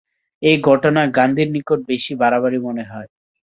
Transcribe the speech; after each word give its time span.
এ 0.41 0.51
ঘটনা 0.67 1.01
গান্ধীর 1.17 1.49
নিকট 1.55 1.79
বেশি 1.89 2.13
বাড়াবাড়ি 2.21 2.59
মনে 2.67 2.83
হয়। 2.91 3.09